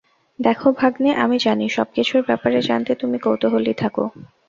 দেখো 0.39 0.67
ভাগ্নে, 0.79 1.11
আমি 1.23 1.37
জানি 1.39 1.65
সবকিছুর 1.69 2.21
ব্যাপারে 2.29 2.57
জানতে 2.69 2.91
তুমি 3.01 3.17
কৌতুহলী 3.25 3.73
থাকো। 3.81 4.03